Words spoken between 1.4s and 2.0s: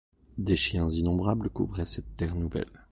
couvraient